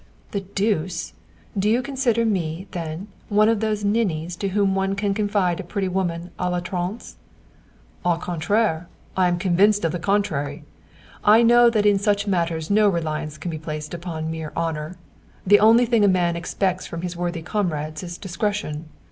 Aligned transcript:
"The 0.31 0.41
deuce! 0.41 1.13
Do 1.55 1.69
you 1.69 1.83
consider 1.83 2.25
me, 2.25 2.65
then, 2.71 3.07
one 3.29 3.47
of 3.47 3.59
those 3.59 3.83
ninnies 3.83 4.35
to 4.37 4.47
whom 4.47 4.73
one 4.73 4.95
can 4.95 5.13
confide 5.13 5.59
a 5.59 5.63
pretty 5.63 5.87
woman 5.87 6.31
à 6.39 6.49
l'outrance?" 6.49 7.17
"Au 8.03 8.15
contraire! 8.17 8.87
I 9.15 9.27
am 9.27 9.37
convinced 9.37 9.85
of 9.85 9.91
the 9.91 9.99
contrary. 9.99 10.63
I 11.23 11.43
know 11.43 11.69
that 11.69 11.85
in 11.85 11.99
such 11.99 12.25
matters 12.25 12.71
no 12.71 12.89
reliance 12.89 13.37
can 13.37 13.51
be 13.51 13.59
placed 13.59 13.93
upon 13.93 14.31
mere 14.31 14.51
honour. 14.57 14.97
The 15.45 15.59
only 15.59 15.85
thing 15.85 16.03
a 16.03 16.07
man 16.07 16.35
expects 16.35 16.87
from 16.87 17.03
his 17.03 17.15
worthy 17.15 17.43
comrades 17.43 18.01
is 18.01 18.17
discretion. 18.17 18.89